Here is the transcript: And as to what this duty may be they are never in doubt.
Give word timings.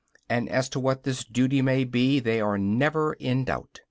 And 0.27 0.49
as 0.49 0.67
to 0.69 0.79
what 0.79 1.03
this 1.03 1.23
duty 1.23 1.61
may 1.61 1.83
be 1.83 2.19
they 2.19 2.41
are 2.41 2.57
never 2.57 3.13
in 3.13 3.43
doubt. 3.45 3.79